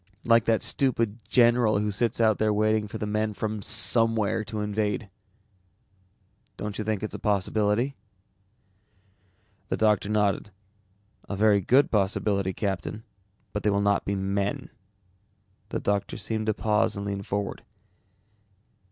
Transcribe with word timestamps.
Like 0.25 0.45
that 0.45 0.63
stupid 0.63 1.19
general 1.29 1.77
who 1.77 1.91
sits 1.91 2.19
out 2.19 2.39
there 2.39 2.51
waiting 2.51 2.87
for 2.87 2.97
the 2.97 3.05
men 3.05 3.35
from 3.35 3.61
somewhere 3.61 4.43
to 4.45 4.61
invade?" 4.61 5.11
"Don't 6.57 6.79
you 6.79 6.83
think 6.83 7.03
it's 7.03 7.13
a 7.13 7.19
possibility?" 7.19 7.95
The 9.69 9.77
doctor 9.77 10.09
nodded. 10.09 10.49
"A 11.29 11.35
very 11.35 11.61
good 11.61 11.91
possibility, 11.91 12.51
Captain, 12.51 13.03
but 13.53 13.61
they 13.61 13.69
will 13.69 13.79
not 13.79 14.03
be 14.03 14.15
men." 14.15 14.71
The 15.69 15.79
doctor 15.79 16.17
seemed 16.17 16.47
to 16.47 16.53
pause 16.55 16.95
and 16.97 17.05
lean 17.05 17.21
forward. 17.21 17.61